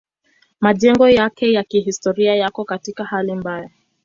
Majengo 0.59 1.09
yake 1.09 1.51
ya 1.51 1.63
kihistoria 1.63 2.35
yako 2.35 2.65
katika 2.65 3.03
hali 3.03 3.35
mbaya. 3.35 3.69